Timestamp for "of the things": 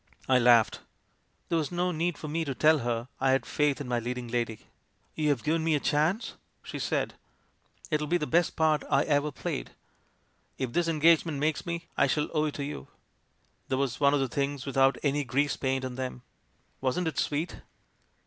14.15-14.65